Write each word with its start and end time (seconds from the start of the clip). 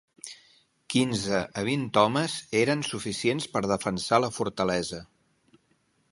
Quinze 0.93 1.41
a 1.61 1.63
vint 1.67 1.83
homes 2.03 2.37
eren 2.61 2.81
suficients 2.87 3.47
per 3.57 3.61
defensar 3.73 4.19
la 4.23 4.31
fortalesa. 4.39 5.03